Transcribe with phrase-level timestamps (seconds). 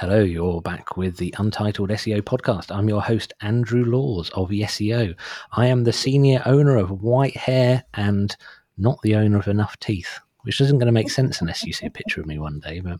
[0.00, 2.74] Hello, you're back with the Untitled SEO podcast.
[2.74, 5.14] I'm your host, Andrew Laws of SEO.
[5.52, 8.34] I am the senior owner of white hair and
[8.78, 11.84] not the owner of enough teeth, which isn't going to make sense unless you see
[11.84, 12.98] a picture of me one day, but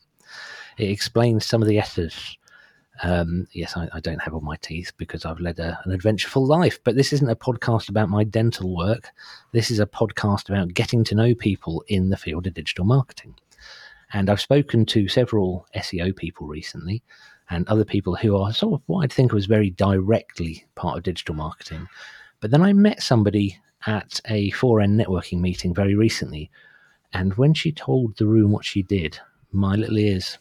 [0.76, 2.36] it explains some of the S's.
[3.02, 6.46] Um, yes, I, I, don't have all my teeth because I've led a, an adventureful
[6.46, 9.08] life, but this isn't a podcast about my dental work.
[9.52, 13.36] This is a podcast about getting to know people in the field of digital marketing.
[14.12, 17.02] And I've spoken to several SEO people recently
[17.48, 21.02] and other people who are sort of what I'd think was very directly part of
[21.02, 21.88] digital marketing.
[22.40, 26.50] But then I met somebody at a 4N networking meeting very recently.
[27.12, 29.18] And when she told the room what she did,
[29.52, 30.38] my little ears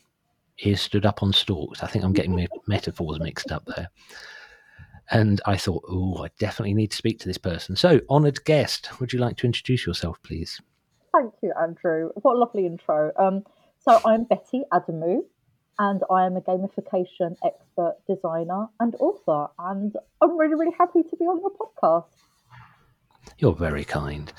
[0.65, 1.81] ears stood up on stalks.
[1.81, 3.89] I think I'm getting my metaphors mixed up there.
[5.11, 7.75] And I thought, oh, I definitely need to speak to this person.
[7.75, 10.61] So, honoured guest, would you like to introduce yourself, please?
[11.11, 12.11] Thank you, Andrew.
[12.21, 13.11] What a lovely intro.
[13.17, 13.43] Um,
[13.79, 15.23] so I'm Betty Adamou,
[15.77, 19.47] and I am a gamification expert, designer, and author.
[19.57, 22.05] And I'm really, really happy to be on your podcast.
[23.37, 24.31] You're very kind.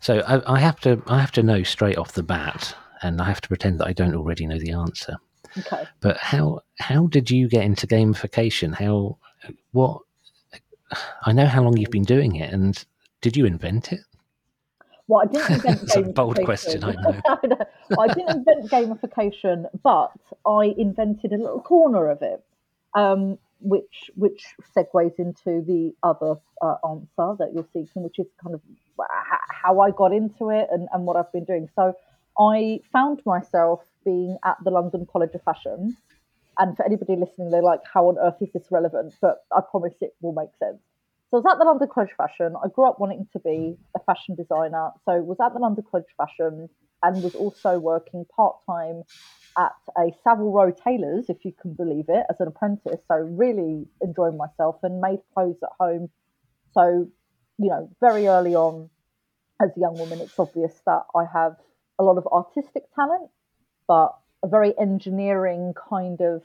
[0.00, 3.24] So I, I have to, I have to know straight off the bat, and I
[3.24, 5.16] have to pretend that I don't already know the answer.
[5.58, 5.84] Okay.
[6.00, 8.74] But how how did you get into gamification?
[8.74, 9.18] How
[9.72, 10.02] what?
[11.24, 12.84] I know how long you've been doing it, and
[13.20, 14.00] did you invent it?
[15.06, 17.20] Well, I didn't invent It's a bold question, I know.
[17.98, 20.12] I didn't invent gamification, but
[20.46, 22.42] I invented a little corner of it,
[22.94, 24.44] um, which which
[24.74, 28.60] segues into the other uh, answer that you're seeking, which is kind of
[29.50, 31.68] how I got into it and, and what I've been doing.
[31.74, 31.94] So
[32.38, 35.96] I found myself being at the London College of Fashion.
[36.56, 39.14] And for anybody listening, they're like, how on earth is this relevant?
[39.20, 40.80] But I promise it will make sense.
[41.34, 42.54] So I was at the London College Fashion.
[42.62, 44.90] I grew up wanting to be a fashion designer.
[45.04, 46.68] So was at the London College Fashion
[47.02, 49.02] and was also working part time
[49.58, 53.00] at a Savile Row Tailors, if you can believe it, as an apprentice.
[53.10, 56.08] So really enjoying myself and made clothes at home.
[56.70, 57.08] So,
[57.58, 58.88] you know, very early on
[59.60, 61.56] as a young woman, it's obvious that I have
[61.98, 63.28] a lot of artistic talent,
[63.88, 66.42] but a very engineering kind of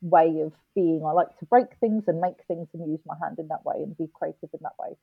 [0.00, 1.02] way of being.
[1.04, 3.76] I like to break things and make things and use my hand in that way
[3.76, 4.96] and be creative in that way.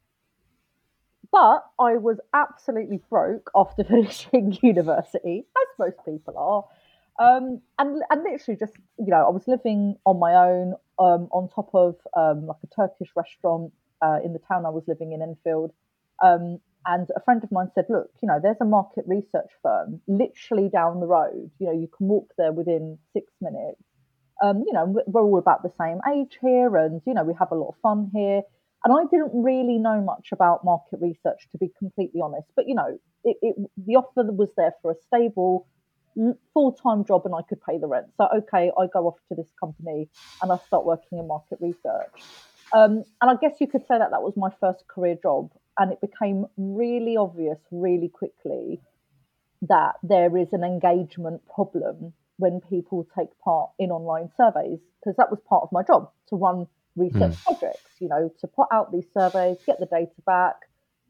[1.32, 6.66] But I was absolutely broke after finishing university, as most people are.
[7.20, 11.50] Um, and and literally just you know I was living on my own um, on
[11.50, 15.24] top of um, like a Turkish restaurant uh, in the town I was living in
[15.24, 15.74] Enfield,
[16.24, 20.00] um, and a friend of mine said, look, you know, there's a market research firm
[20.08, 21.52] literally down the road.
[21.60, 23.82] You know, you can walk there within six minutes.
[24.44, 27.52] Um, you know, we're all about the same age here, and you know, we have
[27.52, 28.42] a lot of fun here.
[28.84, 32.48] And I didn't really know much about market research, to be completely honest.
[32.56, 33.56] But you know, it, it,
[33.86, 35.68] the offer was there for a stable,
[36.54, 38.08] full-time job, and I could pay the rent.
[38.18, 40.10] So okay, I go off to this company
[40.42, 42.24] and I start working in market research.
[42.74, 45.92] Um, and I guess you could say that that was my first career job, and
[45.92, 48.80] it became really obvious really quickly
[49.62, 55.30] that there is an engagement problem when people take part in online surveys because that
[55.30, 57.44] was part of my job to run research mm.
[57.44, 60.56] projects you know to put out these surveys get the data back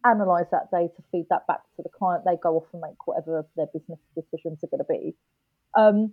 [0.06, 3.46] analyze that data feed that back to the client they go off and make whatever
[3.56, 5.16] their business decisions are going to be
[5.76, 6.12] um,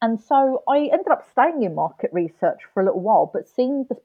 [0.00, 3.86] and so I ended up staying in market research for a little while, but seeing
[3.88, 3.96] the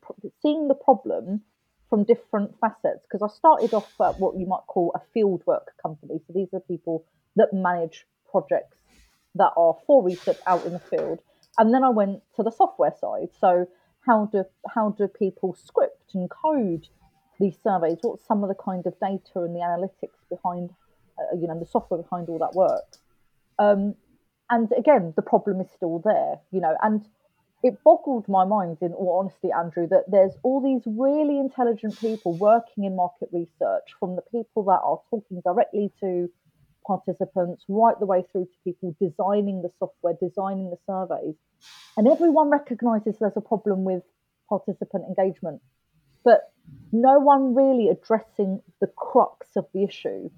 [0.41, 1.41] seeing the problem
[1.89, 6.19] from different facets because I started off at what you might call a fieldwork company.
[6.25, 8.77] So these are people that manage projects
[9.35, 11.19] that are for research out in the field.
[11.57, 13.29] And then I went to the software side.
[13.39, 13.67] So
[14.05, 16.87] how do how do people script and code
[17.39, 17.99] these surveys?
[18.01, 20.71] What's some of the kind of data and the analytics behind,
[21.17, 22.97] uh, you know, the software behind all that work?
[23.59, 23.95] Um,
[24.49, 27.05] and again, the problem is still there, you know, and
[27.63, 32.33] it boggled my mind, in all honesty, Andrew, that there's all these really intelligent people
[32.35, 36.29] working in market research, from the people that are talking directly to
[36.85, 41.35] participants, right the way through to people designing the software, designing the surveys.
[41.97, 44.03] And everyone recognizes there's a problem with
[44.49, 45.61] participant engagement,
[46.23, 46.51] but
[46.91, 50.29] no one really addressing the crux of the issue,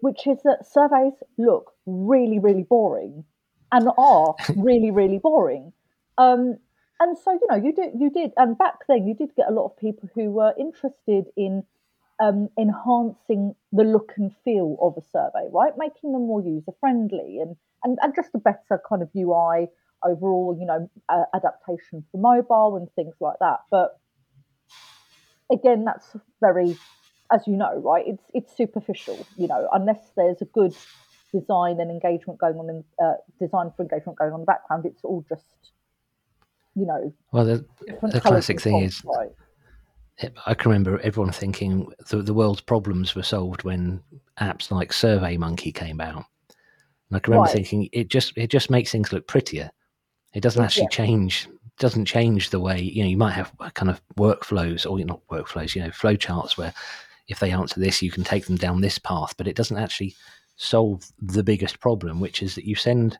[0.00, 3.24] which is that surveys look really, really boring
[3.72, 5.72] and are really, really boring.
[6.16, 6.58] Um,
[7.00, 9.52] and so you know you did you did and back then you did get a
[9.52, 11.62] lot of people who were interested in
[12.20, 17.38] um, enhancing the look and feel of a survey right making them more user friendly
[17.40, 19.68] and, and and just a better kind of ui
[20.04, 24.00] overall you know uh, adaptation for mobile and things like that but
[25.52, 26.76] again that's very
[27.32, 30.74] as you know right it's it's superficial you know unless there's a good
[31.32, 34.84] design and engagement going on in uh, design for engagement going on in the background
[34.86, 35.72] it's all just
[36.78, 37.12] you know.
[37.32, 37.64] Well, the,
[38.02, 39.30] the classic thing is, right?
[40.46, 44.02] I can remember everyone thinking the, the world's problems were solved when
[44.40, 46.24] apps like Survey Monkey came out.
[47.08, 47.54] And I can remember right.
[47.54, 49.70] thinking it just it just makes things look prettier.
[50.34, 50.96] It doesn't actually yeah.
[50.96, 51.48] change
[51.78, 55.74] doesn't change the way you know you might have kind of workflows or not workflows
[55.74, 56.74] you know flowcharts where
[57.28, 60.14] if they answer this you can take them down this path but it doesn't actually
[60.56, 63.16] solve the biggest problem which is that you send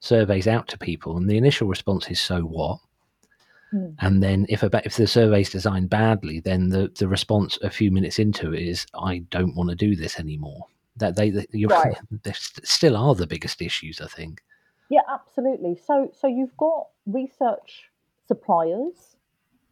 [0.00, 2.78] surveys out to people and the initial response is so what
[3.74, 3.94] mm.
[4.00, 7.70] and then if a, if the survey is designed badly then the the response a
[7.70, 10.66] few minutes into it is i don't want to do this anymore
[10.96, 11.96] that they, they, right.
[12.22, 14.42] they still are the biggest issues i think
[14.90, 17.90] yeah absolutely so so you've got research
[18.26, 19.16] suppliers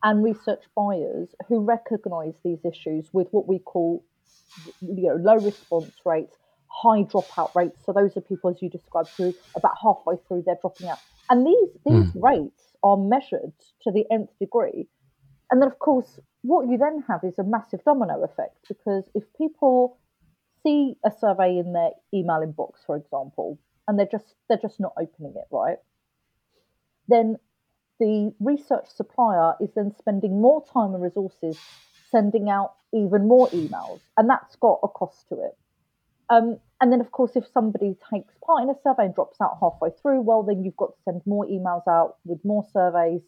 [0.03, 4.05] and research buyers who recognize these issues with what we call
[4.81, 6.37] you know, low response rates,
[6.73, 7.79] high dropout rates.
[7.85, 10.99] So those are people, as you described, who about halfway through they're dropping out.
[11.31, 12.23] And these these mm.
[12.23, 13.53] rates are measured
[13.83, 14.89] to the nth degree.
[15.51, 19.25] And then, of course, what you then have is a massive domino effect because if
[19.37, 19.99] people
[20.63, 24.95] see a survey in their email inbox, for example, and they're just they're just not
[24.99, 25.79] opening it, right?
[27.09, 27.37] Then
[28.01, 31.59] the research supplier is then spending more time and resources
[32.11, 35.57] sending out even more emails, and that's got a cost to it.
[36.33, 39.59] Um, and then, of course, if somebody takes part in a survey and drops out
[39.61, 43.21] halfway through, well, then you've got to send more emails out with more surveys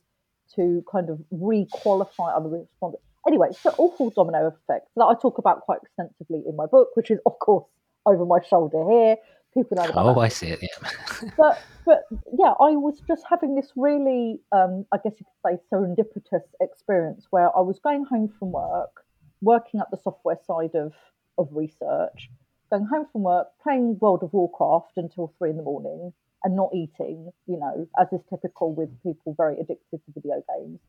[0.56, 3.04] to kind of re-qualify other respondents.
[3.26, 6.88] Anyway, it's an awful domino effect that I talk about quite extensively in my book,
[6.94, 7.66] which is, of course,
[8.06, 9.16] over my shoulder here
[9.54, 9.90] people know.
[9.94, 10.20] Oh, that.
[10.20, 10.60] I see it.
[10.62, 11.30] Yeah.
[11.38, 12.02] but but
[12.38, 17.28] yeah, I was just having this really, um, I guess you could say, serendipitous experience
[17.30, 19.04] where I was going home from work,
[19.40, 20.92] working at the software side of
[21.38, 22.30] of research,
[22.74, 26.12] going home from work, playing World of Warcraft until three in the morning,
[26.42, 27.30] and not eating.
[27.46, 30.80] You know, as is typical with people very addicted to video games.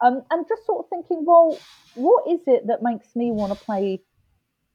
[0.00, 1.58] Um, and just sort of thinking, well,
[1.94, 4.00] what is it that makes me want to play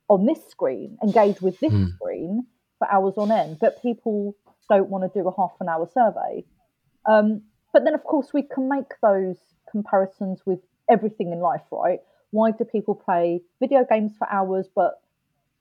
[0.09, 1.95] on this screen, engage with this mm.
[1.95, 2.45] screen,
[2.83, 4.35] for hours on end, but people
[4.69, 6.43] don't want to do a half an hour survey.
[7.05, 9.37] Um, but then, of course, we can make those
[9.71, 10.59] comparisons with
[10.89, 11.99] everything in life, right?
[12.31, 15.01] Why do people play video games for hours, but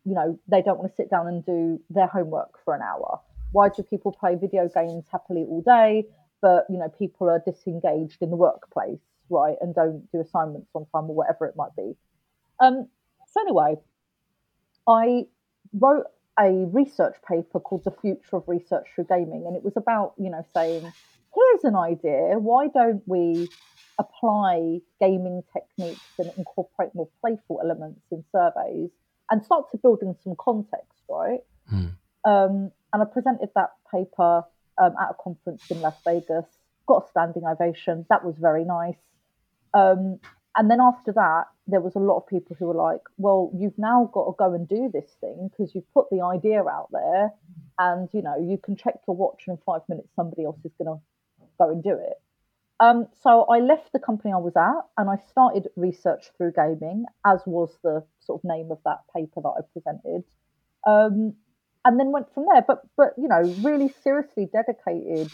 [0.05, 3.21] you know they don't want to sit down and do their homework for an hour?
[3.53, 6.07] Why do people play video games happily all day,
[6.41, 10.87] but you know people are disengaged in the workplace, right, and don't do assignments on
[10.87, 11.93] time or whatever it might be?
[12.61, 12.89] Um,
[13.33, 13.77] so anyway,
[14.87, 15.27] I
[15.73, 16.07] wrote
[16.39, 19.45] a research paper called The Future of Research Through Gaming.
[19.47, 22.39] And it was about, you know, saying, here's an idea.
[22.39, 23.49] Why don't we
[23.99, 28.91] apply gaming techniques and incorporate more playful elements in surveys
[29.33, 31.41] and start to build in some context, right?
[31.73, 31.93] Mm.
[32.27, 34.45] Um, and I presented that paper
[34.77, 36.45] um, at a conference in Las Vegas,
[36.87, 38.05] got a standing ovation.
[38.11, 39.01] That was very nice.
[39.73, 40.21] Um,
[40.55, 43.79] and then after that, there was a lot of people who were like, well, you've
[43.79, 47.33] now got to go and do this thing because you've put the idea out there
[47.79, 50.73] and, you know, you can check your watch and in five minutes somebody else is
[50.77, 51.03] going to
[51.59, 52.21] go and do it.
[52.83, 57.05] Um, so I left the company I was at and I started research through gaming,
[57.25, 60.25] as was the sort of name of that paper that I presented.
[60.85, 61.35] Um,
[61.85, 62.65] and then went from there.
[62.67, 65.31] But, but, you know, really seriously dedicated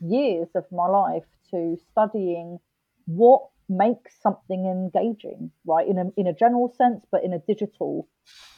[0.00, 2.60] years of my life to studying
[3.06, 5.88] what makes something engaging, right?
[5.88, 8.06] In a in a general sense, but in a digital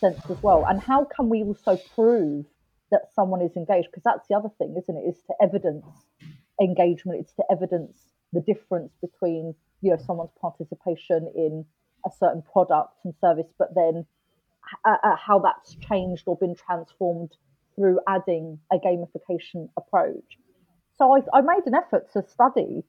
[0.01, 0.65] sense as well.
[0.69, 2.45] And how can we also prove
[2.91, 3.89] that someone is engaged?
[3.91, 5.09] Because that's the other thing, isn't it?
[5.09, 5.87] Is to evidence
[6.61, 7.21] engagement.
[7.21, 7.97] It's to evidence
[8.33, 11.65] the difference between you know someone's participation in
[12.05, 14.07] a certain product and service, but then
[14.85, 17.33] uh, uh, how that's changed or been transformed
[17.75, 20.39] through adding a gamification approach.
[20.99, 22.83] So I, I made an effort to study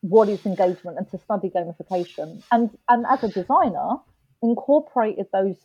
[0.00, 2.42] what is engagement and to study gamification.
[2.50, 3.96] And and as a designer,
[4.42, 5.56] incorporated those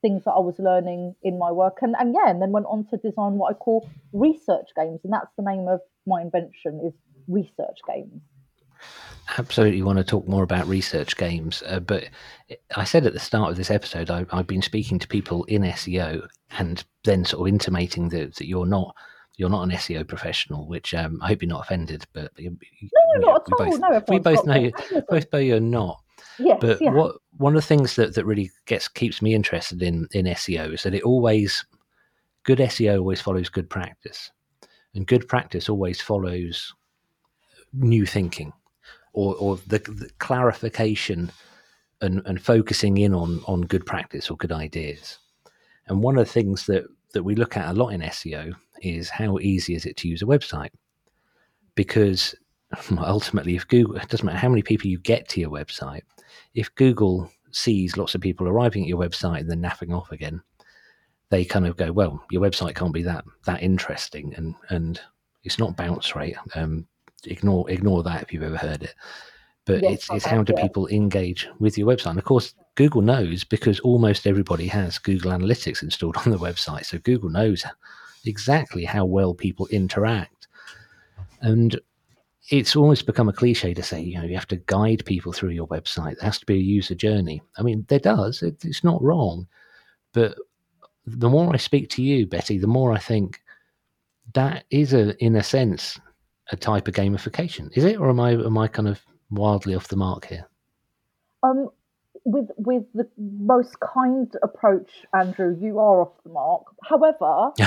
[0.00, 2.86] things that I was learning in my work and, and yeah, and then went on
[2.86, 5.00] to design what I call research games.
[5.04, 6.92] And that's the name of my invention is
[7.28, 8.20] research games.
[9.38, 11.62] Absolutely want to talk more about research games.
[11.66, 12.04] Uh, but
[12.76, 15.62] I said at the start of this episode, I, have been speaking to people in
[15.62, 16.26] SEO
[16.58, 18.94] and then sort of intimating that, that you're not
[19.36, 22.04] you're not an SEO professional, which um, I hope you're not offended.
[22.12, 22.56] But you,
[23.16, 23.70] no, not at all.
[23.70, 24.72] Both, no, we both know you,
[25.08, 26.00] both know you're not.
[26.38, 26.90] Yes, but yeah.
[26.90, 30.74] what one of the things that, that really gets keeps me interested in in SEO
[30.74, 31.64] is that it always
[32.44, 34.30] good SEO always follows good practice,
[34.94, 36.74] and good practice always follows
[37.72, 38.52] new thinking,
[39.12, 41.30] or or the, the clarification
[42.00, 45.18] and, and focusing in on on good practice or good ideas.
[45.86, 49.08] And one of the things that that we look at a lot in SEO is
[49.08, 50.70] how easy is it to use a website?
[51.74, 52.34] Because
[52.98, 56.02] ultimately, if Google, it doesn't matter how many people you get to your website,
[56.54, 60.40] if Google sees lots of people arriving at your website and then napping off again,
[61.28, 65.00] they kind of go, well, your website can't be that that interesting, and and
[65.44, 66.36] it's not bounce rate.
[66.54, 66.86] Um,
[67.26, 68.94] ignore ignore that if you've ever heard it.
[69.64, 72.10] But yes, it's it's how do people engage with your website?
[72.10, 76.86] And of course, Google knows because almost everybody has Google Analytics installed on the website,
[76.86, 77.64] so Google knows
[78.24, 80.48] exactly how well people interact.
[81.40, 81.80] And
[82.50, 85.50] it's almost become a cliche to say, you know, you have to guide people through
[85.50, 86.18] your website.
[86.18, 87.40] There has to be a user journey.
[87.56, 88.42] I mean, there does.
[88.42, 89.46] It, it's not wrong.
[90.12, 90.36] But
[91.06, 93.40] the more I speak to you, Betty, the more I think
[94.34, 95.98] that is a, in a sense,
[96.50, 97.70] a type of gamification.
[97.76, 100.46] Is it, or am I am I kind of wildly off the mark here?
[101.42, 101.68] Um,
[102.24, 106.64] with with the most kind approach, Andrew, you are off the mark.
[106.84, 107.52] However,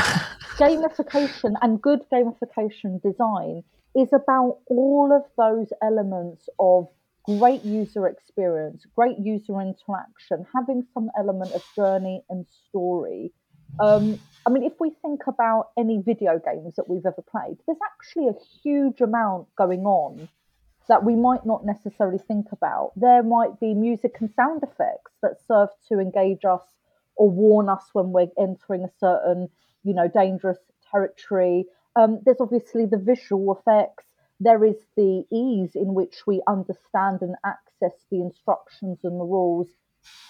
[0.57, 3.63] gamification and good gamification design
[3.95, 6.87] is about all of those elements of
[7.25, 13.31] great user experience, great user interaction, having some element of journey and story.
[13.79, 17.79] Um, I mean, if we think about any video games that we've ever played, there's
[17.83, 20.29] actually a huge amount going on
[20.87, 22.91] that we might not necessarily think about.
[22.95, 26.61] There might be music and sound effects that serve to engage us
[27.15, 29.49] or warn us when we're entering a certain,
[29.83, 30.59] you know, dangerous
[30.91, 31.65] territory.
[31.95, 34.03] Um, there's obviously the visual effects.
[34.39, 39.69] There is the ease in which we understand and access the instructions and the rules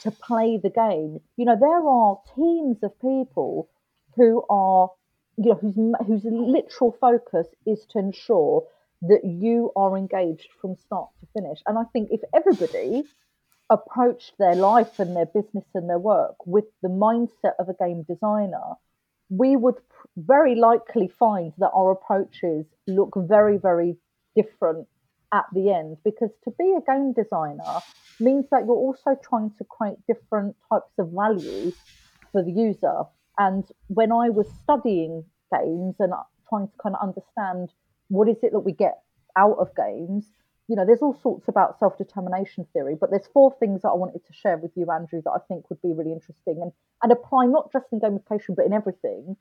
[0.01, 1.19] to play the game.
[1.37, 3.69] You know, there are teams of people
[4.15, 4.91] who are,
[5.37, 5.75] you know, whose
[6.07, 8.63] whose literal focus is to ensure
[9.01, 11.59] that you are engaged from start to finish.
[11.67, 13.03] And I think if everybody
[13.69, 18.03] approached their life and their business and their work with the mindset of a game
[18.03, 18.75] designer,
[19.29, 19.75] we would
[20.15, 23.97] very likely find that our approaches look very, very
[24.35, 24.87] different
[25.33, 27.81] at the end because to be a game designer
[28.19, 31.71] means that you're also trying to create different types of value
[32.31, 33.03] for the user.
[33.37, 36.13] And when I was studying games and
[36.49, 37.69] trying to kind of understand
[38.09, 39.01] what is it that we get
[39.37, 40.25] out of games?
[40.67, 43.93] You know, there's all sorts about self determination theory, but there's four things that I
[43.95, 46.71] wanted to share with you, Andrew, that I think would be really interesting and,
[47.03, 49.37] and apply not just in gamification, but in everything.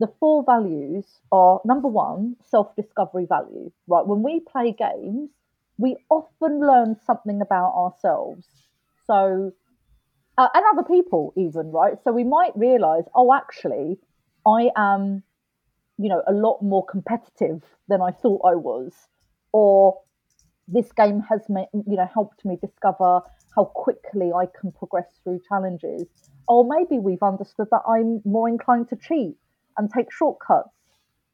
[0.00, 4.06] The four values are number one, self discovery value, right?
[4.06, 5.30] When we play games,
[5.78, 8.46] we often learn something about ourselves.
[9.06, 9.52] So,
[10.38, 11.94] uh, and other people, even, right?
[12.04, 13.98] So we might realize, oh, actually,
[14.46, 15.22] I am
[15.98, 18.92] you know a lot more competitive than I thought I was,
[19.52, 20.00] or
[20.68, 23.20] this game has made, you know helped me discover
[23.54, 26.06] how quickly I can progress through challenges.
[26.48, 29.36] Or maybe we've understood that I'm more inclined to cheat
[29.76, 30.70] and take shortcuts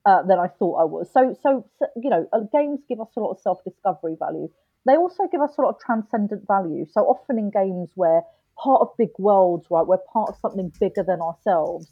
[0.07, 1.11] uh, than I thought I was.
[1.13, 4.49] So, so, so you know, uh, games give us a lot of self-discovery value.
[4.87, 6.87] They also give us a lot of transcendent value.
[6.91, 8.23] So often in games where
[8.57, 11.89] part of big worlds, right, we're part of something bigger than ourselves.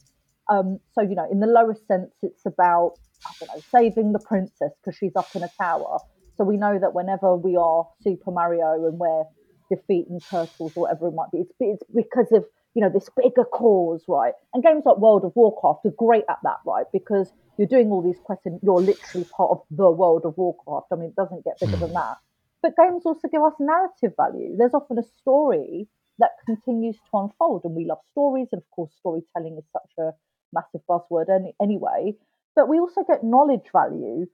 [0.51, 2.93] Um, so, you know, in the lowest sense, it's about,
[3.27, 5.99] I don't know, saving the princess because she's up in a tower.
[6.37, 9.25] So we know that whenever we are Super Mario and we're
[9.71, 12.45] defeating turtles or whatever it might be, it's, it's because of,
[12.77, 14.35] you know, this bigger cause, right?
[14.53, 16.85] And games like World of Warcraft are great at that, right?
[16.93, 20.89] Because you're doing all these quests and you're literally part of the World of Warcraft.
[20.93, 21.95] I mean, it doesn't get bigger than hmm.
[21.95, 22.19] that.
[22.63, 24.57] But games also give us narrative value.
[24.59, 28.49] There's often a story that continues to unfold, and we love stories.
[28.53, 30.13] And of course, storytelling is such a
[30.53, 32.15] massive buzzword any, anyway.
[32.55, 34.27] But we also get knowledge value.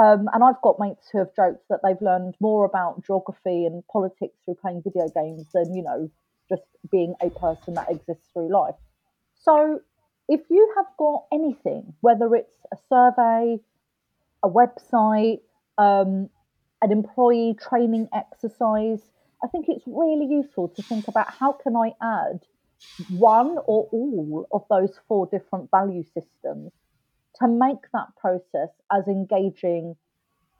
[0.00, 3.82] Um, and I've got mates who have joked that they've learned more about geography and
[3.90, 6.08] politics through playing video games than, you know,
[6.48, 8.74] just being a person that exists through life.
[9.34, 9.80] So
[10.28, 13.58] if you have got anything, whether it's a survey,
[14.42, 15.40] a website,
[15.78, 16.28] um,
[16.82, 19.00] an employee training exercise,
[19.42, 22.40] I think it's really useful to think about how can I add
[23.08, 26.72] one or all of those four different value systems
[27.40, 29.96] to make that process as engaging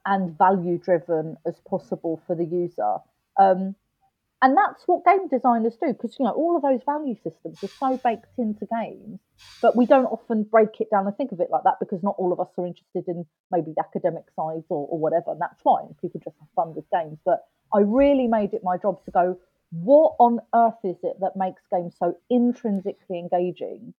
[0.06, 2.96] and value driven as possible for the user.
[3.38, 3.74] Um,
[4.40, 7.68] and that's what game designers do because you know all of those value systems are
[7.68, 9.18] so baked into games
[9.60, 12.14] but we don't often break it down and think of it like that because not
[12.18, 15.60] all of us are interested in maybe the academic sides or, or whatever and that's
[15.62, 19.10] fine people just have fun with games but i really made it my job to
[19.10, 19.36] go
[19.70, 23.94] what on earth is it that makes games so intrinsically engaging?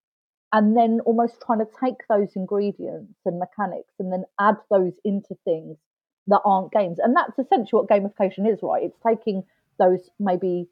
[0.52, 5.38] And then almost trying to take those ingredients and mechanics and then add those into
[5.46, 5.78] things
[6.26, 6.98] that aren't games.
[6.98, 8.84] And that's essentially what gamification is, right?
[8.84, 9.44] It's taking
[9.80, 10.68] those maybe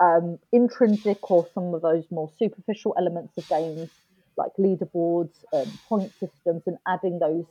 [0.00, 3.90] um, intrinsic or some of those more superficial elements of games
[4.36, 7.44] like leaderboards and point systems and adding those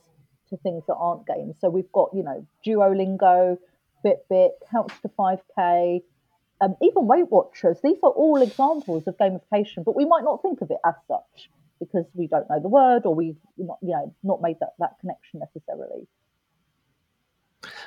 [0.50, 1.56] to things that aren't games.
[1.60, 3.58] So we've got, you know, Duolingo,
[4.04, 6.02] Fitbit, Couch to 5K,
[6.60, 7.78] um, even Weight Watchers.
[7.82, 11.50] These are all examples of gamification, but we might not think of it as such
[11.80, 14.96] because we don't know the word or we've not, you know, not made that, that
[15.00, 16.06] connection necessarily.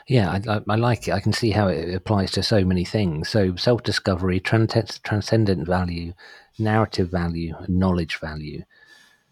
[0.07, 1.13] Yeah, I, I, like it.
[1.13, 3.29] I can see how it applies to so many things.
[3.29, 6.13] So self discovery, trans- transcendent value,
[6.59, 8.63] narrative value, knowledge value.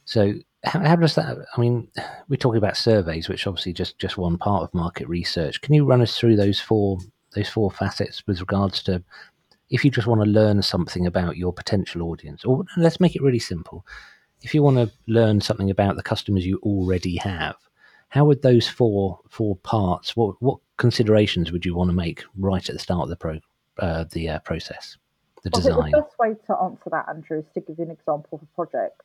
[0.06, 0.34] So
[0.64, 1.38] how, how, does that?
[1.56, 1.88] I mean,
[2.30, 5.62] we're talking about surveys, which obviously just just one part of market research.
[5.62, 7.00] Can you run us through those four
[7.36, 9.04] those four facets with regards to
[9.70, 13.22] if you just want to learn something about your potential audience, or let's make it
[13.22, 13.86] really simple.
[14.42, 17.56] If you want to learn something about the customers you already have,
[18.09, 20.15] how would those four four parts?
[20.15, 23.39] What what considerations would you want to make right at the start of the pro
[23.79, 24.97] uh, the uh, process,
[25.43, 25.91] the well, design?
[25.91, 28.55] the best way to answer that, Andrew, is to give you an example of a
[28.55, 29.01] project.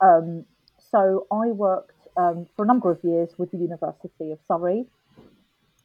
[0.00, 0.44] Um,
[0.90, 4.86] so I worked um, for a number of years with the University of Surrey,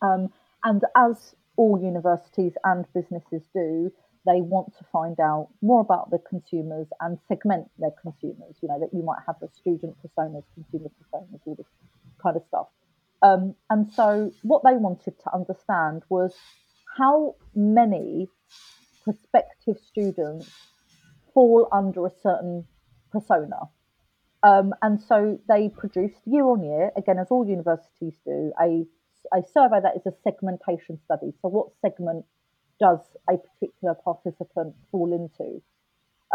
[0.01, 0.31] um,
[0.63, 3.91] and as all universities and businesses do,
[4.25, 8.55] they want to find out more about the consumers and segment their consumers.
[8.61, 11.65] You know that you might have a student personas, consumer personas, all this
[12.21, 12.67] kind of stuff.
[13.21, 16.35] Um, and so, what they wanted to understand was
[16.97, 18.27] how many
[19.03, 20.51] prospective students
[21.33, 22.65] fall under a certain
[23.11, 23.69] persona.
[24.43, 28.85] Um, and so they produced year on year, again, as all universities do, a,
[29.35, 31.33] a survey that is a segmentation study.
[31.41, 32.25] So, what segment
[32.79, 35.61] does a particular participant fall into?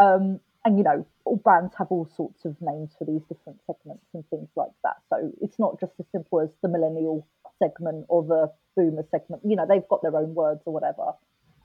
[0.00, 4.04] Um, and you know, all brands have all sorts of names for these different segments
[4.14, 4.96] and things like that.
[5.10, 7.26] So it's not just as simple as the millennial
[7.58, 9.42] segment or the boomer segment.
[9.44, 11.12] You know, they've got their own words or whatever.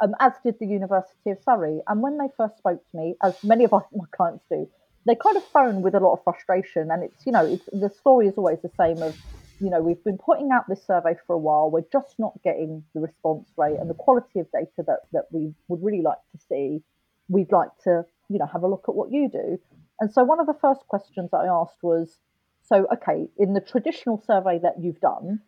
[0.02, 1.80] Um, as did the University of Surrey.
[1.88, 4.68] And when they first spoke to me, as many of my clients do,
[5.06, 6.90] they kind of phone with a lot of frustration.
[6.92, 9.16] And it's, you know, it's, the story is always the same of,
[9.60, 11.72] you know, we've been putting out this survey for a while.
[11.72, 15.54] We're just not getting the response rate and the quality of data that, that we
[15.68, 16.84] would really like to see.
[17.30, 19.60] We'd like to you know, have a look at what you do.
[20.00, 22.20] And so one of the first questions I asked was,
[22.68, 25.42] so okay, in the traditional survey that you've done,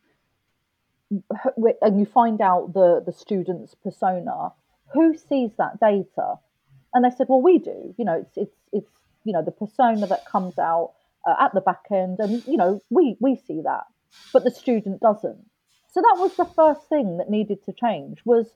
[1.81, 4.53] and you find out the the student's persona,
[4.93, 6.35] who sees that data?
[6.93, 7.93] And they said, well, we do.
[7.97, 8.91] You know, it's it's it's
[9.23, 10.93] you know the persona that comes out
[11.27, 13.85] uh, at the back end, and you know we we see that,
[14.33, 15.45] but the student doesn't.
[15.91, 18.19] So that was the first thing that needed to change.
[18.25, 18.47] Was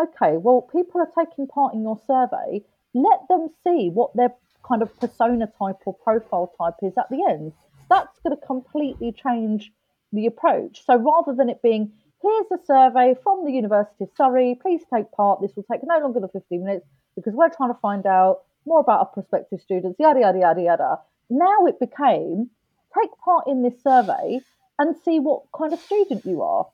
[0.00, 0.36] okay.
[0.36, 4.34] Well, people are taking part in your survey let them see what their
[4.66, 7.52] kind of persona type or profile type is at the end.
[7.88, 9.72] That's going to completely change
[10.12, 10.84] the approach.
[10.84, 15.10] So rather than it being, here's a survey from the University of Surrey, please take
[15.12, 15.40] part.
[15.40, 18.80] This will take no longer than 15 minutes because we're trying to find out more
[18.80, 20.98] about our prospective students, yada, yada, yada, yada.
[21.28, 22.50] Now it became
[22.98, 24.40] take part in this survey
[24.78, 26.66] and see what kind of student you are.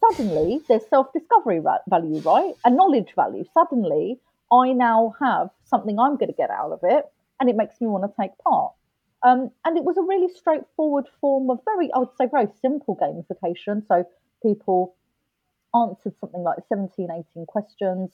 [0.00, 2.54] Suddenly, there's self discovery value, right?
[2.64, 3.44] And knowledge value.
[3.54, 4.18] Suddenly,
[4.52, 7.06] I now have something I'm going to get out of it,
[7.40, 8.72] and it makes me want to take part.
[9.24, 12.96] Um, and it was a really straightforward form of very, I would say, very simple
[12.96, 13.86] gamification.
[13.86, 14.04] So
[14.42, 14.96] people
[15.74, 18.10] answered something like 17, 18 questions.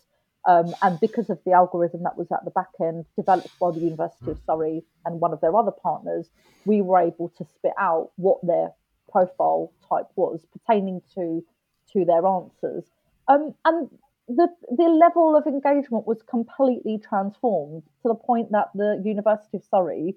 [0.46, 3.80] Um, and because of the algorithm that was at the back end, developed by the
[3.80, 6.28] University of Surrey and one of their other partners,
[6.64, 8.70] we were able to spit out what their
[9.10, 11.44] profile type was pertaining to
[11.92, 12.84] to their answers.
[13.28, 13.90] Um, and
[14.28, 19.64] the the level of engagement was completely transformed to the point that the University of
[19.64, 20.16] Surrey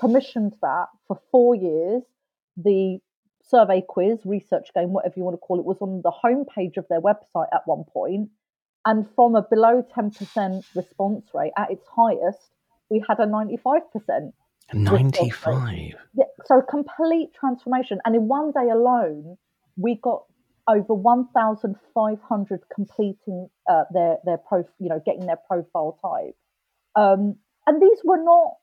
[0.00, 2.02] commissioned that for four years.
[2.56, 2.98] The
[3.42, 6.86] survey quiz, research game, whatever you want to call it, was on the homepage of
[6.88, 8.30] their website at one point.
[8.84, 12.50] And from a below 10% response rate at its highest,
[12.90, 14.32] we had a 95%.
[14.74, 15.94] 95.
[16.14, 18.00] Yeah, so complete transformation.
[18.04, 19.36] And in one day alone,
[19.76, 20.24] we got
[20.68, 26.36] over 1,500 completing uh, their their prof, you know, getting their profile type,
[26.94, 28.54] um, and these were not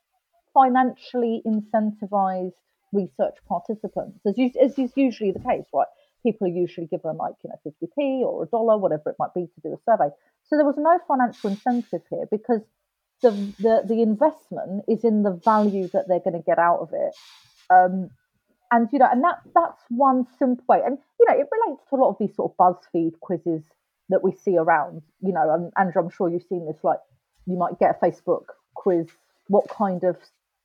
[0.54, 2.54] financially incentivized
[2.92, 5.88] research participants, as, you, as is usually the case, right?
[6.24, 9.42] People are usually given like you know 50p or a dollar, whatever it might be,
[9.42, 10.10] to do a survey.
[10.48, 12.62] So there was no financial incentive here because
[13.22, 16.90] the the, the investment is in the value that they're going to get out of
[16.94, 17.16] it.
[17.70, 18.10] Um,
[18.72, 20.82] and you know, and that that's one simple way.
[20.86, 23.64] And you know, it relates to a lot of these sort of BuzzFeed quizzes
[24.10, 25.02] that we see around.
[25.22, 26.84] You know, and Andrew, I'm sure you've seen this.
[26.84, 27.00] Like,
[27.46, 29.08] you might get a Facebook quiz.
[29.48, 30.18] What kind of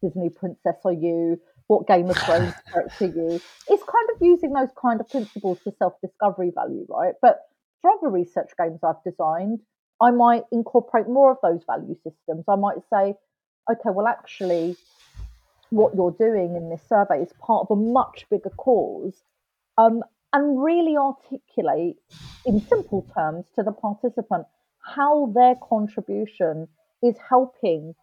[0.02, 1.40] Disney princess are you?
[1.66, 3.40] What Game of Thrones character are you?
[3.68, 7.14] It's kind of using those kind of principles for self-discovery value, right?
[7.22, 7.40] But
[7.80, 9.60] for other research games I've designed,
[10.02, 12.44] I might incorporate more of those value systems.
[12.48, 13.14] I might say,
[13.70, 14.76] okay, well, actually,
[15.70, 19.22] what you're doing in this survey is part of a much bigger cause
[19.78, 21.96] um, and really articulate
[22.44, 24.46] in simple terms to the participant
[24.84, 26.68] how their contribution
[27.02, 27.94] is helping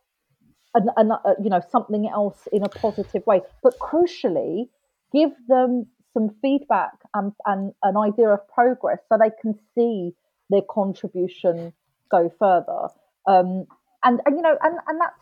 [0.73, 3.41] an, an, uh, you know something else in a positive way.
[3.61, 4.69] But crucially
[5.13, 10.13] give them some feedback and, and an idea of progress so they can see
[10.49, 11.73] their contribution
[12.09, 12.89] go further.
[13.27, 13.65] Um,
[14.03, 15.15] and and you know and and that's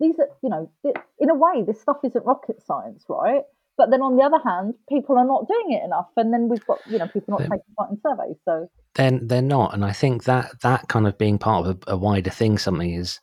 [0.00, 0.70] these are you know
[1.18, 3.42] in a way this stuff isn't rocket science right?
[3.76, 6.66] But then on the other hand people are not doing it enough and then we've
[6.66, 8.68] got you know people not taking part in surveys so.
[8.94, 11.96] Then they're not and i think that that kind of being part of a, a
[11.96, 13.20] wider thing something is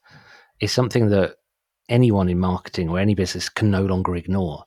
[0.59, 1.35] is something that
[1.89, 4.63] anyone in marketing or any business can no longer ignore.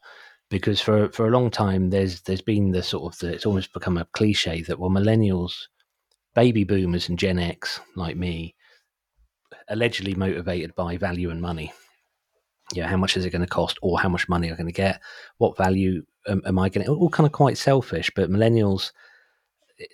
[0.48, 3.72] Because for for a long time there's there's been the sort of the, it's almost
[3.72, 5.52] become a cliche that well millennials
[6.34, 8.54] baby boomers and gen x like me
[9.68, 11.72] allegedly motivated by value and money
[12.72, 14.72] yeah how much is it going to cost or how much money i going to
[14.72, 15.00] get
[15.38, 18.92] what value am, am i going to all kind of quite selfish but millennials
[19.80, 19.84] eh,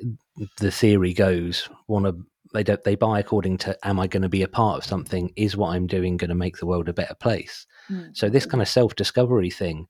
[0.59, 2.17] the theory goes want to
[2.53, 5.33] they don't they buy according to am I going to be a part of something?
[5.37, 7.67] Is what I'm doing going to make the world a better place?
[7.91, 8.17] Mm.
[8.17, 9.87] So this kind of self discovery thing,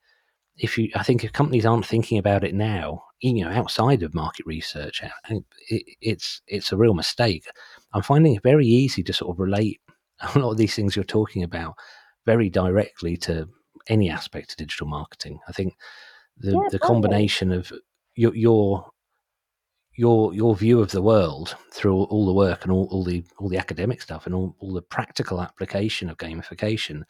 [0.57, 4.15] if you I think if companies aren't thinking about it now, you know, outside of
[4.15, 7.47] market research, eh, eh, it, it's it's a real mistake.
[7.93, 9.81] I'm finding it very easy to sort of relate
[10.35, 11.75] a lot of these things you're talking about
[12.27, 13.49] very directly to
[13.89, 15.39] any aspect of digital marketing.
[15.49, 15.77] I think
[16.37, 17.73] the yeah, the combination of
[18.15, 18.91] your your
[19.97, 23.25] your your view of the world through all, all the work and all, all, the
[23.39, 27.03] all the academic stuff and all, all the practical application of gamification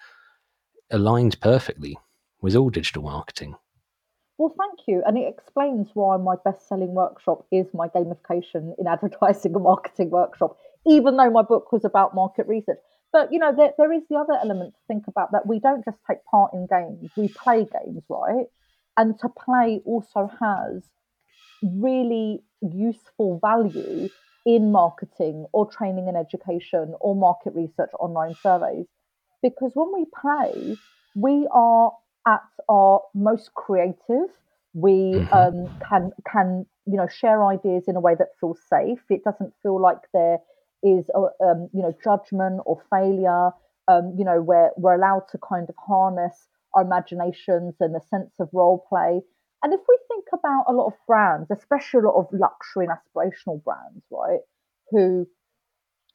[0.92, 1.98] aligns perfectly
[2.40, 3.56] with all digital marketing.
[4.38, 5.02] Well, thank you.
[5.06, 10.10] And it explains why my best selling workshop is my gamification in advertising and marketing
[10.10, 12.78] workshop, even though my book was about market research.
[13.12, 15.84] But, you know, there, there is the other element to think about that we don't
[15.84, 18.46] just take part in games, we play games, right?
[18.96, 20.82] And to play also has
[21.62, 24.08] really useful value
[24.44, 28.86] in marketing or training and education or market research online surveys.
[29.42, 30.76] Because when we play,
[31.14, 31.92] we are
[32.26, 34.28] at our most creative.
[34.72, 35.32] We mm-hmm.
[35.32, 39.00] um, can can you know share ideas in a way that feels safe.
[39.10, 40.38] It doesn't feel like there
[40.86, 43.50] is um, you know judgment or failure.
[43.88, 48.32] Um, you know we're we're allowed to kind of harness our imaginations and the sense
[48.40, 49.22] of role play
[49.62, 52.94] and if we think about a lot of brands, especially a lot of luxury and
[52.96, 54.40] aspirational brands, right,
[54.90, 55.26] who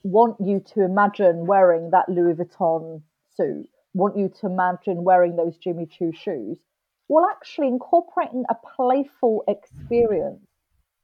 [0.04, 3.02] want you to imagine wearing that Louis Vuitton
[3.36, 6.60] suit, want you to imagine wearing those Jimmy Choo shoes,
[7.08, 10.48] well, actually incorporating a playful experience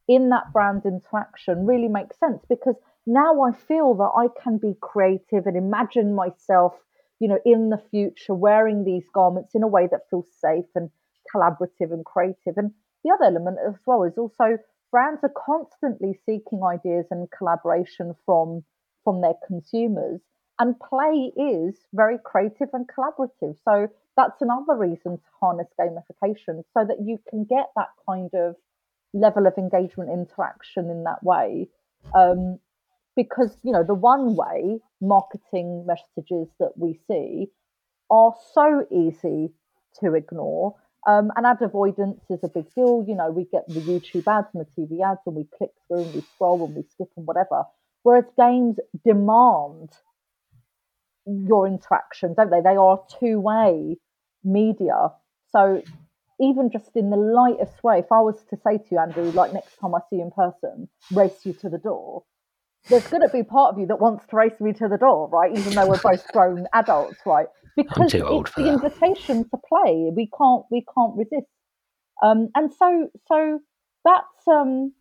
[0.07, 2.75] in that brand interaction really makes sense because
[3.07, 6.73] now I feel that I can be creative and imagine myself,
[7.19, 10.89] you know, in the future wearing these garments in a way that feels safe and
[11.33, 12.57] collaborative and creative.
[12.57, 12.71] And
[13.03, 14.57] the other element as well is also
[14.91, 18.63] brands are constantly seeking ideas and collaboration from
[19.03, 20.19] from their consumers.
[20.59, 23.55] And play is very creative and collaborative.
[23.63, 28.55] So that's another reason to harness gamification so that you can get that kind of
[29.13, 31.69] level of engagement interaction in that way.
[32.13, 32.59] Um,
[33.17, 37.47] because you know the one way marketing messages that we see
[38.09, 39.51] are so easy
[39.99, 40.75] to ignore
[41.07, 43.05] um, and ad avoidance is a big deal.
[43.07, 46.03] You know, we get the YouTube ads and the TV ads, and we click through
[46.03, 47.63] and we scroll and we skip and whatever.
[48.03, 49.89] Whereas games demand
[51.25, 52.61] your interaction, don't they?
[52.61, 53.97] They are two way
[54.43, 55.11] media.
[55.51, 55.81] So
[56.41, 59.53] even just in the lightest way, if I was to say to you, Andrew, like
[59.53, 62.23] next time I see you in person, race you to the door,
[62.89, 65.27] there's going to be part of you that wants to race me to the door,
[65.29, 65.51] right?
[65.57, 67.47] Even though we're both grown adults, right?
[67.77, 68.73] because it's the that.
[68.73, 70.09] invitation to play.
[70.13, 71.47] We can't we can't resist.
[72.21, 73.59] Um, and so so
[74.03, 74.93] that's um,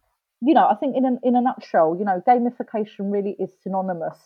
[0.43, 4.19] you know I think in a, in a nutshell, you know, gamification really is synonymous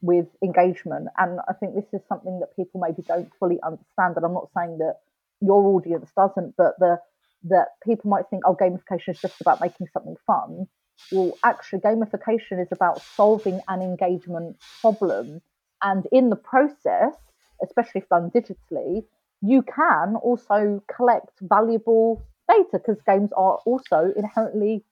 [0.00, 4.16] with engagement, and I think this is something that people maybe don't fully understand.
[4.16, 4.96] And I'm not saying that
[5.42, 6.98] your audience doesn't, but the
[7.44, 10.66] that people might think, oh, gamification is just about making something fun.
[11.12, 15.42] Well, actually, gamification is about solving an engagement problem,
[15.82, 17.14] and in the process,
[17.62, 19.04] especially if done digitally,
[19.42, 24.84] you can also collect valuable data because games are also inherently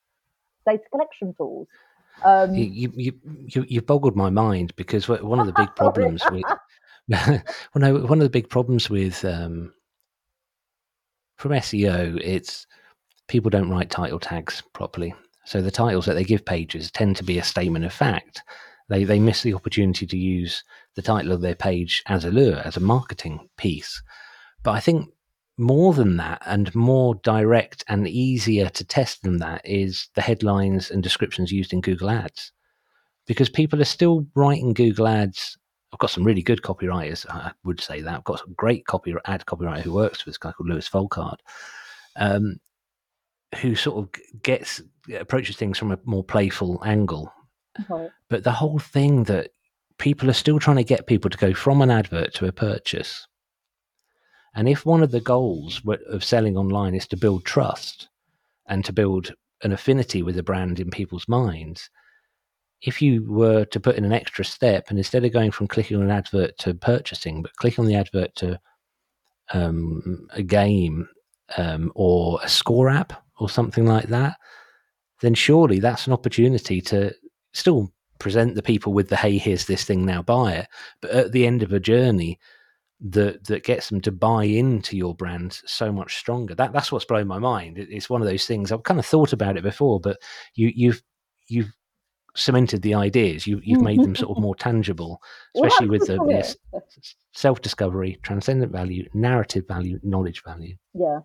[0.66, 1.68] data collection tools.
[2.24, 3.12] Um, you, you,
[3.46, 6.44] you, you boggled my mind because one of the big problems with
[7.08, 7.42] well,
[7.76, 9.72] no, one of the big problems with um,
[11.36, 12.66] from SEO, it's
[13.28, 15.14] people don't write title tags properly.
[15.48, 18.42] So the titles that they give pages tend to be a statement of fact.
[18.90, 20.62] They they miss the opportunity to use
[20.94, 24.02] the title of their page as a lure, as a marketing piece.
[24.62, 25.08] But I think
[25.56, 30.90] more than that and more direct and easier to test than that is the headlines
[30.90, 32.52] and descriptions used in Google Ads.
[33.26, 35.56] Because people are still writing Google Ads.
[35.94, 38.14] I've got some really good copywriters, I would say that.
[38.16, 41.38] I've got a great copy ad copywriter who works with this guy called Lewis Folkard,
[42.16, 42.60] um,
[43.56, 44.82] who sort of gets
[45.14, 47.32] approaches things from a more playful angle.
[47.88, 48.10] Right.
[48.28, 49.52] But the whole thing that
[49.98, 53.26] people are still trying to get people to go from an advert to a purchase
[54.58, 58.08] and if one of the goals of selling online is to build trust
[58.66, 59.32] and to build
[59.62, 61.88] an affinity with a brand in people's minds,
[62.82, 65.96] if you were to put in an extra step and instead of going from clicking
[65.96, 68.58] on an advert to purchasing, but clicking on the advert to
[69.52, 71.08] um, a game
[71.56, 74.36] um, or a score app or something like that,
[75.20, 77.12] then surely that's an opportunity to
[77.52, 80.68] still present the people with the hey, here's this thing now, buy it.
[81.00, 82.38] But at the end of a journey,
[83.00, 86.54] that that gets them to buy into your brand so much stronger.
[86.54, 87.78] That that's what's blown my mind.
[87.78, 90.18] It, it's one of those things I've kind of thought about it before, but
[90.54, 91.02] you you've
[91.48, 91.72] you've
[92.34, 93.46] cemented the ideas.
[93.46, 95.22] You you've made them sort of more tangible,
[95.54, 96.82] especially well, with the, the
[97.32, 100.76] self discovery, transcendent value, narrative value, knowledge value.
[100.94, 101.20] Yeah.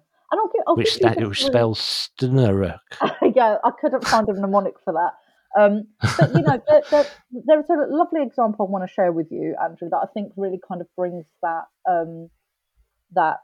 [0.68, 2.80] Which, sta- which spells Stnuruk.
[3.36, 5.14] yeah, I couldn't find a mnemonic for that.
[5.60, 9.28] Um, but you know, there, there, there's a lovely example I want to share with
[9.32, 12.30] you, Andrew, that I think really kind of brings that um,
[13.14, 13.38] that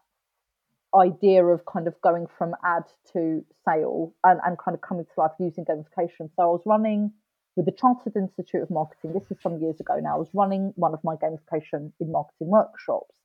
[0.96, 5.22] idea of kind of going from ad to sale and, and kind of coming to
[5.22, 6.30] life using gamification.
[6.36, 7.12] So I was running
[7.56, 9.14] with the Chartered Institute of Marketing.
[9.14, 10.16] This is some years ago now.
[10.16, 13.16] I was running one of my gamification in marketing workshops.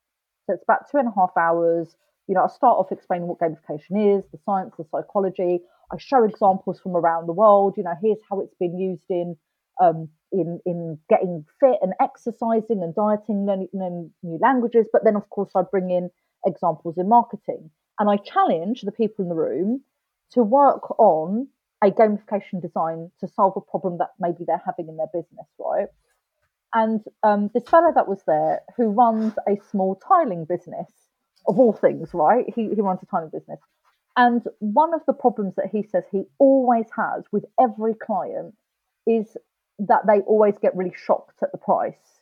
[0.45, 1.95] So it's about two and a half hours.
[2.27, 5.59] You know, I start off explaining what gamification is, the science, the psychology.
[5.91, 7.75] I show examples from around the world.
[7.77, 9.35] You know, here's how it's been used in
[9.81, 14.87] um, in in getting fit and exercising and dieting, learning, learning new languages.
[14.91, 16.09] But then, of course, I bring in
[16.45, 19.81] examples in marketing, and I challenge the people in the room
[20.31, 21.47] to work on
[21.83, 25.87] a gamification design to solve a problem that maybe they're having in their business, right?
[26.73, 30.89] And um, this fellow that was there, who runs a small tiling business,
[31.47, 32.45] of all things, right?
[32.55, 33.59] He, he runs a tiling business.
[34.17, 38.55] And one of the problems that he says he always has with every client
[39.05, 39.35] is
[39.79, 42.21] that they always get really shocked at the price.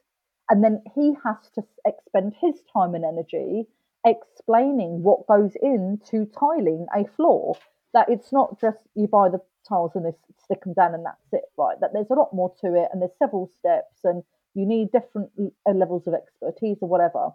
[0.49, 3.67] And then he has to expend his time and energy
[4.05, 7.55] explaining what goes into tiling a floor.
[7.93, 11.31] That it's not just you buy the tiles and they stick them down and that's
[11.31, 11.79] it, right?
[11.79, 14.23] That there's a lot more to it and there's several steps and
[14.55, 17.29] you need different uh, levels of expertise or whatever.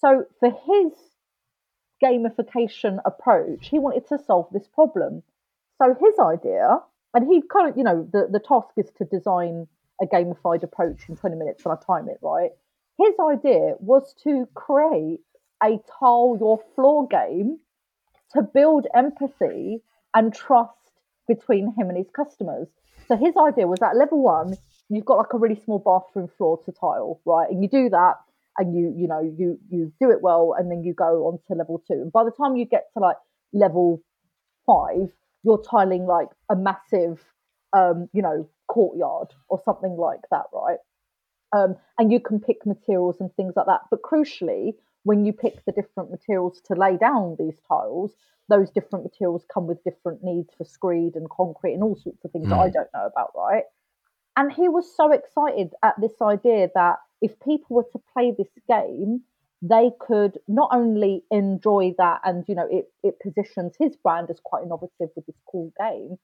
[0.00, 0.92] So for his
[2.02, 3.68] gamification approach.
[3.68, 5.22] He wanted to solve this problem.
[5.82, 6.78] So his idea,
[7.14, 9.66] and he kind of, you know, the, the task is to design
[10.02, 12.50] a gamified approach in 20 minutes and I time it, right?
[12.98, 15.20] His idea was to create
[15.62, 17.58] a tile your floor game
[18.34, 19.82] to build empathy
[20.14, 20.72] and trust
[21.26, 22.68] between him and his customers.
[23.08, 24.56] So his idea was that level one,
[24.88, 27.50] you've got like a really small bathroom floor to tile, right?
[27.50, 28.16] And you do that
[28.58, 31.54] and you you know you you do it well and then you go on to
[31.54, 33.16] level two and by the time you get to like
[33.52, 34.02] level
[34.66, 35.10] five
[35.42, 37.24] you're tiling like a massive
[37.72, 40.78] um you know courtyard or something like that right
[41.56, 45.64] um and you can pick materials and things like that but crucially when you pick
[45.66, 48.14] the different materials to lay down these tiles
[48.48, 52.30] those different materials come with different needs for screed and concrete and all sorts of
[52.30, 52.50] things mm.
[52.50, 52.72] that I mm.
[52.72, 53.64] don't know about right
[54.36, 58.52] and he was so excited at this idea that if people were to play this
[58.68, 59.22] game,
[59.62, 64.38] they could not only enjoy that and you know it, it positions his brand as
[64.44, 66.18] quite innovative with this cool game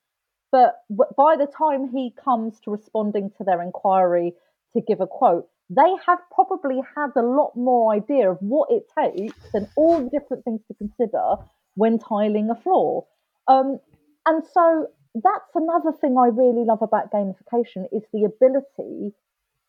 [0.51, 0.81] but
[1.17, 4.33] by the time he comes to responding to their inquiry
[4.73, 8.83] to give a quote they have probably had a lot more idea of what it
[8.99, 11.35] takes and all the different things to consider
[11.75, 13.05] when tiling a floor.
[13.47, 13.79] Um,
[14.25, 19.11] and so that's another thing i really love about gamification is the ability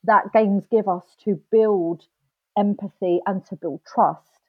[0.05, 2.03] that games give us to build
[2.59, 4.41] empathy and to build trust.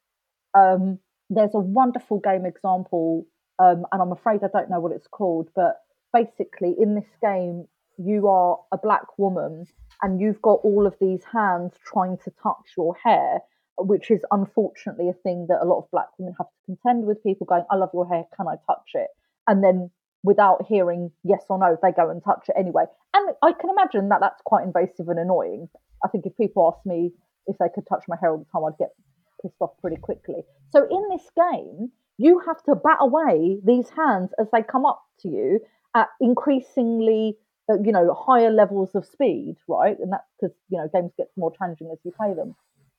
[0.56, 0.98] Um,
[1.30, 3.26] there's a wonderful game example,
[3.58, 5.80] um, and I'm afraid I don't know what it's called, but
[6.12, 7.66] basically, in this game,
[7.98, 9.66] you are a black woman
[10.02, 13.40] and you've got all of these hands trying to touch your hair,
[13.78, 17.22] which is unfortunately a thing that a lot of black women have to contend with.
[17.22, 19.08] People going, I love your hair, can I touch it?
[19.46, 19.90] And then
[20.24, 22.84] without hearing yes or no, they go and touch it anyway.
[23.12, 25.68] And I can imagine that that's quite invasive and annoying.
[26.04, 27.12] I think if people asked me
[27.46, 28.94] if they could touch my hair all the time, I'd get
[29.42, 30.42] pissed off pretty quickly.
[30.70, 35.02] So in this game, you have to bat away these hands as they come up
[35.20, 35.60] to you
[35.94, 37.36] at increasingly,
[37.70, 39.98] uh, you know, higher levels of speed, right?
[39.98, 42.54] And that's because you know games get more challenging as you play them.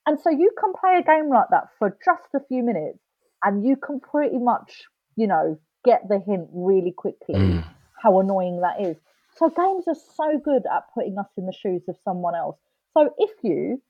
[0.06, 3.00] And so you can play a game like that for just a few minutes
[3.44, 4.84] and you can pretty much,
[5.16, 7.64] you know, get the hint really quickly Mm.
[8.02, 8.98] how annoying that is.
[9.38, 12.58] So games are so good at putting us in the shoes of someone else.
[12.94, 13.82] So if you,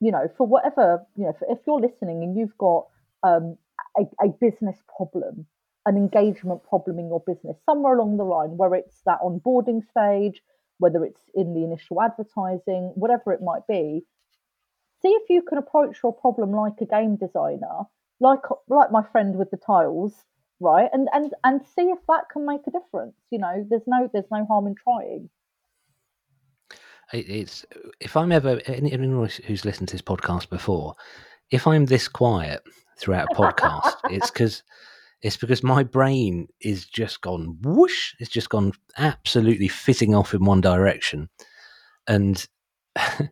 [0.00, 2.86] you know, for whatever, you know, if you're listening and you've got
[3.22, 3.56] um,
[3.96, 5.46] a, a business problem,
[5.86, 10.42] an engagement problem in your business, somewhere along the line, where it's that onboarding stage,
[10.78, 14.04] whether it's in the initial advertising, whatever it might be,
[15.02, 17.84] see if you can approach your problem like a game designer,
[18.20, 20.24] like like my friend with the tiles,
[20.60, 20.88] right?
[20.92, 23.16] And and and see if that can make a difference.
[23.30, 25.30] You know, there's no there's no harm in trying.
[27.12, 27.64] It's
[28.00, 30.94] if I'm ever anyone who's listened to this podcast before,
[31.50, 32.62] if I'm this quiet
[32.98, 34.62] throughout a podcast, it's because
[35.22, 38.14] it's because my brain is just gone whoosh.
[38.18, 41.28] It's just gone absolutely fitting off in one direction,
[42.06, 42.46] and.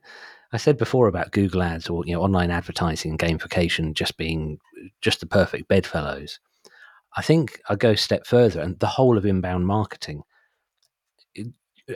[0.54, 4.58] I said before about Google Ads or you know online advertising and gamification just being
[5.00, 6.40] just the perfect bedfellows.
[7.16, 10.22] I think I go a step further, and the whole of inbound marketing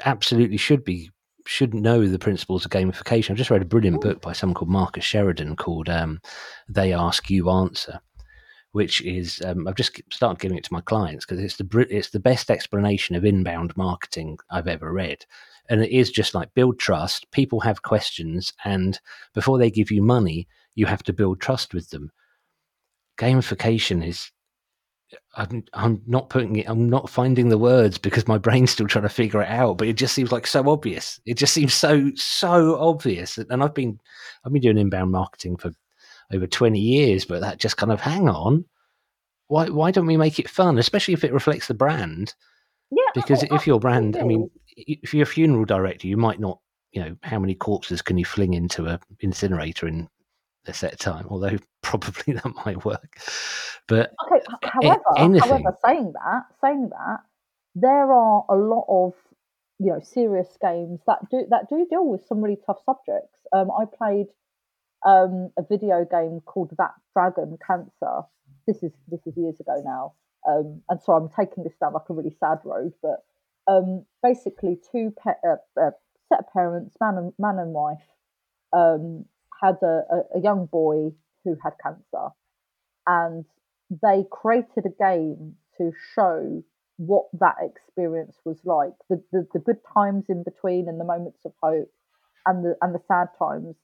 [0.05, 1.11] absolutely should be
[1.47, 3.31] should know the principles of gamification.
[3.31, 6.21] I've just read a brilliant book by someone called Marcus Sheridan called um,
[6.69, 8.01] "They Ask You Answer,"
[8.73, 12.11] which is um, I've just started giving it to my clients because it's the it's
[12.11, 15.25] the best explanation of inbound marketing I've ever read.
[15.69, 19.01] And it is just like build trust people have questions and
[19.35, 22.13] before they give you money you have to build trust with them.
[23.19, 24.31] Gamification is
[25.37, 29.03] I'm, I'm not putting it i'm not finding the words because my brain's still trying
[29.03, 31.21] to figure it out but it just seems like so obvious.
[31.27, 33.39] It just seems so so obvious.
[33.39, 33.99] And i've been
[34.45, 35.73] i've been doing inbound marketing for
[36.33, 38.65] over 20 years but that just kind of hang on
[39.49, 40.79] why why don't we make it fun?
[40.79, 42.35] Especially if it reflects the brand.
[42.91, 46.61] Yeah because if your brand i mean if you're a funeral director, you might not,
[46.93, 50.09] you know, how many corpses can you fling into a incinerator in
[50.69, 51.27] a set time?
[51.29, 53.19] Although probably that might work.
[53.89, 55.49] But okay, however, anything.
[55.49, 57.21] however, saying that, saying that,
[57.75, 59.15] there are a lot of
[59.79, 63.39] you know serious games that do that do deal with some really tough subjects.
[63.53, 64.27] Um, I played
[65.07, 68.23] um, a video game called That Dragon Cancer.
[68.67, 70.15] This is this is years ago now.
[70.49, 73.25] Um, and so I'm taking this down like a really sad road, but
[73.67, 75.91] um, basically two pe- uh, uh,
[76.29, 78.07] set of parents, man and man and wife,
[78.73, 79.25] um,
[79.63, 81.11] had a, a, a, young boy
[81.45, 82.29] who had cancer,
[83.07, 83.45] and
[83.91, 86.63] they created a game to show
[86.97, 91.41] what that experience was like, the, the, the good times in between, and the moments
[91.45, 91.91] of hope,
[92.47, 93.77] and the and the sad times.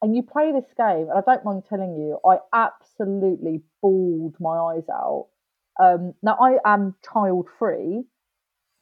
[0.00, 4.56] And you play this game, and I don't mind telling you, I absolutely bawled my
[4.56, 5.28] eyes out.
[5.80, 8.04] Um, now I am child free,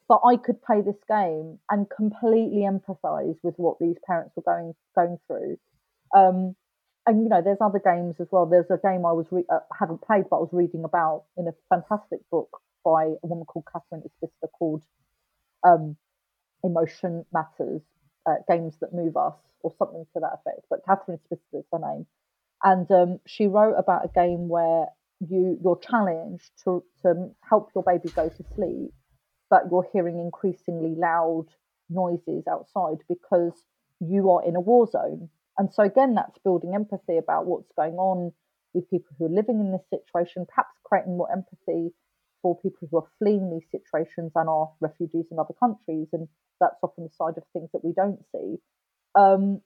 [0.07, 4.73] but I could play this game and completely empathise with what these parents were going
[4.95, 5.57] going through.
[6.17, 6.55] Um,
[7.05, 8.45] and you know, there's other games as well.
[8.45, 11.47] There's a game I was re- uh, hadn't played, but I was reading about in
[11.47, 12.49] a fantastic book
[12.83, 14.83] by a woman called Katherine Isbister called
[15.65, 15.95] um,
[16.63, 17.81] "Emotion Matters:
[18.25, 20.65] uh, Games That Move Us" or something to that effect.
[20.69, 22.05] But Katherine Isbister is her name,
[22.63, 24.87] and um, she wrote about a game where
[25.19, 28.93] you you're challenged to to help your baby go to sleep
[29.49, 31.45] but you're hearing increasingly loud
[31.89, 33.53] noises outside because
[33.99, 35.29] you are in a war zone.
[35.57, 38.31] And so, again, that's building empathy about what's going on
[38.73, 41.93] with people who are living in this situation, perhaps creating more empathy
[42.41, 46.07] for people who are fleeing these situations and are refugees in other countries.
[46.13, 46.27] And
[46.59, 48.57] that's often the side of things that we don't see.
[49.15, 49.61] Um,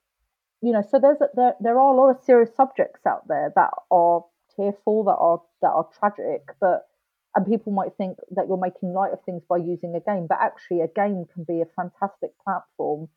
[0.61, 3.51] you know, so there's a, there there are a lot of serious subjects out there
[3.55, 4.23] that are
[4.55, 6.87] tearful, that are that are tragic, but
[7.35, 10.37] and people might think that you're making light of things by using a game, but
[10.39, 13.09] actually, a game can be a fantastic platform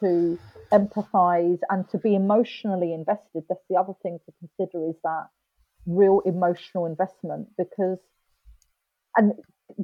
[0.00, 0.38] to
[0.72, 3.44] empathize and to be emotionally invested.
[3.48, 5.28] That's the other thing to consider is that
[5.86, 7.98] real emotional investment because,
[9.16, 9.32] and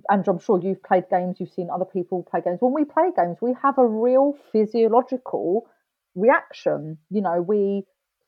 [0.09, 2.59] and I'm sure you've played games, you've seen other people play games.
[2.61, 5.67] When we play games, we have a real physiological
[6.15, 6.99] reaction.
[7.11, 7.85] You know, we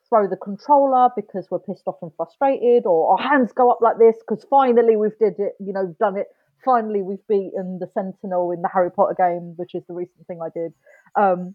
[0.09, 3.99] throw the controller because we're pissed off and frustrated, or our hands go up like
[3.99, 6.27] this because finally we've did it, you know, done it.
[6.65, 10.41] Finally, we've beaten the Sentinel in the Harry Potter game, which is the recent thing
[10.43, 10.75] I did.
[11.19, 11.55] Um,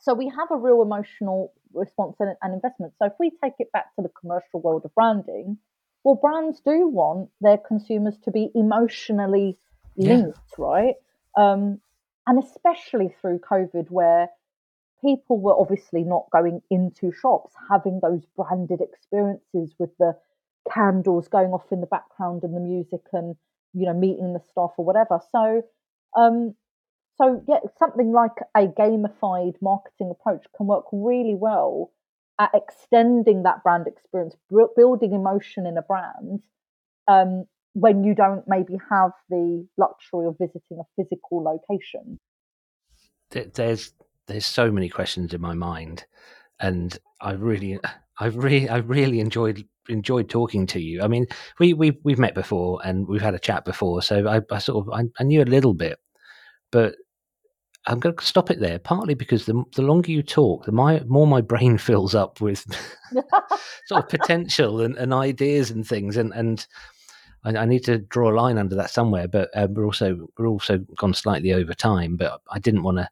[0.00, 2.92] so we have a real emotional response and, and investment.
[2.98, 5.58] So if we take it back to the commercial world of branding,
[6.04, 9.58] well, brands do want their consumers to be emotionally
[9.96, 10.64] linked, yeah.
[10.64, 10.94] right?
[11.36, 11.80] Um,
[12.26, 14.28] and especially through COVID, where
[15.00, 20.16] people were obviously not going into shops having those branded experiences with the
[20.72, 23.36] candles going off in the background and the music and
[23.74, 25.62] you know meeting the staff or whatever so
[26.16, 26.54] um
[27.20, 31.92] so yeah something like a gamified marketing approach can work really well
[32.38, 34.36] at extending that brand experience
[34.76, 36.40] building emotion in a brand
[37.08, 42.18] um, when you don't maybe have the luxury of visiting a physical location?
[43.30, 43.92] There's
[44.26, 46.04] there's so many questions in my mind,
[46.60, 47.78] and I really,
[48.20, 51.02] I've really, I really enjoyed enjoyed talking to you.
[51.02, 51.26] I mean,
[51.58, 54.86] we we we've met before and we've had a chat before, so I, I sort
[54.86, 55.98] of I, I knew a little bit,
[56.70, 56.96] but
[57.88, 58.78] I'm going to stop it there.
[58.78, 62.64] Partly because the the longer you talk, the my, more my brain fills up with
[63.86, 66.66] sort of potential and, and ideas and things, and and
[67.44, 69.26] I, I, need to draw a line under that somewhere.
[69.26, 72.16] But uh, we're also we're also gone slightly over time.
[72.16, 73.08] But I didn't want to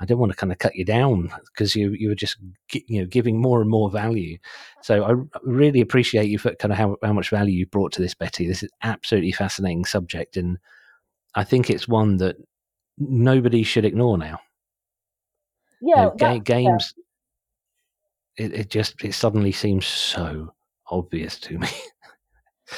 [0.00, 2.36] I didn't want to kind of cut you down because you you were just
[2.72, 4.38] you know giving more and more value.
[4.82, 8.02] So I really appreciate you for kind of how how much value you brought to
[8.02, 8.46] this, Betty.
[8.46, 10.58] This is absolutely fascinating subject, and
[11.34, 12.36] I think it's one that
[13.00, 14.40] nobody should ignore now.
[15.80, 16.94] Yeah, you know, ga- games.
[18.38, 18.46] Yeah.
[18.46, 20.54] It, it just it suddenly seems so
[20.86, 21.68] obvious to me.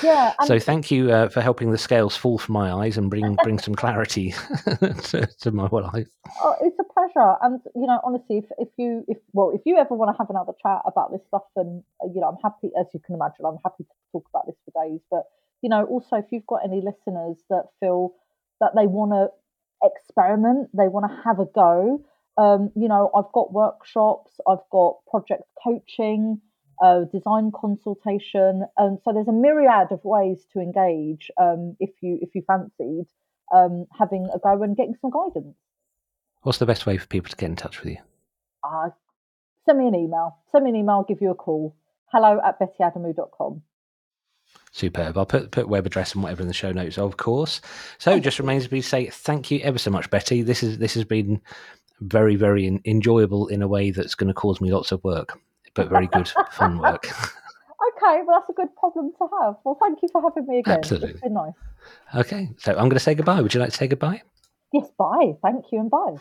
[0.03, 0.33] Yeah.
[0.47, 3.59] so thank you uh, for helping the scales fall from my eyes and bring bring
[3.59, 4.31] some clarity
[4.67, 6.09] to, to, my life.
[6.41, 9.77] Oh, it's a pleasure, and you know, honestly, if, if you if well, if you
[9.77, 12.71] ever want to have another chat about this stuff, and uh, you know, I'm happy
[12.79, 15.01] as you can imagine, I'm happy to talk about this for days.
[15.11, 15.25] But
[15.61, 18.15] you know, also if you've got any listeners that feel
[18.61, 19.29] that they want to
[19.83, 22.05] experiment, they want to have a go.
[22.39, 26.41] Um, you know, I've got workshops, I've got project coaching,
[26.83, 32.19] uh, design consultation, and so there's a myriad of ways to engage um, if you
[32.23, 33.07] if you fancied
[33.55, 35.57] um, having a go and getting some guidance.
[36.43, 37.99] What's the best way for people to get in touch with you?
[38.65, 38.91] Uh,
[39.67, 40.39] send me an email.
[40.51, 40.97] Send me an email.
[40.97, 41.77] I'll give you a call.
[42.07, 43.63] Hello at bettyadamou.com.
[44.75, 45.19] Superb.
[45.19, 47.61] I'll put put web address and whatever in the show notes, of course.
[47.99, 50.41] So it just remains me to say thank you ever so much, Betty.
[50.41, 51.43] This is this has been
[52.01, 55.39] very very in, enjoyable in a way that's going to cause me lots of work,
[55.75, 57.05] but very good fun work.
[57.07, 59.57] okay, well that's a good problem to have.
[59.63, 60.79] Well, thank you for having me again.
[60.79, 61.53] Absolutely, it's been nice.
[62.15, 63.43] Okay, so I'm going to say goodbye.
[63.43, 64.23] Would you like to say goodbye?
[64.73, 65.35] Yes, bye.
[65.43, 66.17] Thank you and bye.